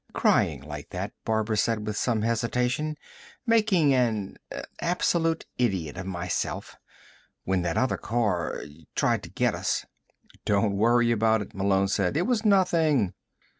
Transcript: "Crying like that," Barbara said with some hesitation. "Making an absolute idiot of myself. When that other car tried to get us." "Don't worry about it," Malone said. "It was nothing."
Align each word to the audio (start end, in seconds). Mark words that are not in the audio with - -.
"Crying 0.13 0.61
like 0.63 0.89
that," 0.89 1.13
Barbara 1.25 1.55
said 1.55 1.85
with 1.85 1.95
some 1.95 2.23
hesitation. 2.23 2.95
"Making 3.45 3.93
an 3.93 4.37
absolute 4.79 5.45
idiot 5.59 5.95
of 5.95 6.07
myself. 6.07 6.75
When 7.43 7.61
that 7.61 7.77
other 7.77 7.97
car 7.97 8.63
tried 8.95 9.21
to 9.21 9.29
get 9.29 9.53
us." 9.53 9.85
"Don't 10.43 10.75
worry 10.75 11.11
about 11.11 11.43
it," 11.43 11.53
Malone 11.53 11.87
said. 11.87 12.17
"It 12.17 12.23
was 12.25 12.43
nothing." 12.43 13.13